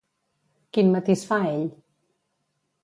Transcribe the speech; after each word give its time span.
Quin 0.77 0.89
matís 0.95 1.27
fa 1.33 1.41
ell? 1.51 1.65